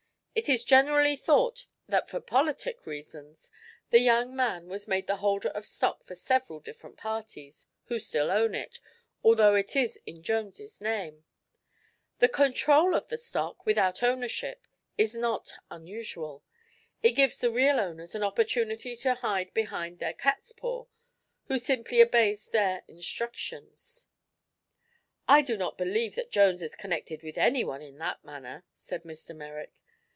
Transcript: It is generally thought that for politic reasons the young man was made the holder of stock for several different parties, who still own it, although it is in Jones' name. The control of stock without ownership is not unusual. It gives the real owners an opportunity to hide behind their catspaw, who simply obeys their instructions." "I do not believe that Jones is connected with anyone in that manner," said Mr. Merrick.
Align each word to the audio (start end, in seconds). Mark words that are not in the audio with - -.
It 0.33 0.47
is 0.47 0.63
generally 0.63 1.17
thought 1.17 1.67
that 1.89 2.09
for 2.09 2.21
politic 2.21 2.85
reasons 2.85 3.51
the 3.89 3.99
young 3.99 4.33
man 4.33 4.69
was 4.69 4.87
made 4.87 5.05
the 5.05 5.17
holder 5.17 5.49
of 5.49 5.67
stock 5.67 6.05
for 6.05 6.15
several 6.15 6.61
different 6.61 6.95
parties, 6.95 7.67
who 7.87 7.99
still 7.99 8.31
own 8.31 8.55
it, 8.55 8.79
although 9.25 9.55
it 9.55 9.75
is 9.75 9.99
in 10.05 10.23
Jones' 10.23 10.79
name. 10.79 11.25
The 12.19 12.29
control 12.29 12.95
of 12.95 13.11
stock 13.19 13.65
without 13.65 14.01
ownership 14.03 14.65
is 14.97 15.13
not 15.13 15.51
unusual. 15.69 16.45
It 17.03 17.11
gives 17.11 17.37
the 17.39 17.51
real 17.51 17.77
owners 17.77 18.15
an 18.15 18.23
opportunity 18.23 18.95
to 18.95 19.15
hide 19.15 19.53
behind 19.53 19.99
their 19.99 20.13
catspaw, 20.13 20.85
who 21.49 21.59
simply 21.59 22.01
obeys 22.01 22.47
their 22.47 22.83
instructions." 22.87 24.05
"I 25.27 25.41
do 25.41 25.57
not 25.57 25.77
believe 25.77 26.15
that 26.15 26.31
Jones 26.31 26.61
is 26.61 26.73
connected 26.73 27.21
with 27.21 27.37
anyone 27.37 27.81
in 27.81 27.97
that 27.97 28.23
manner," 28.23 28.63
said 28.73 29.03
Mr. 29.03 29.35
Merrick. 29.35 29.73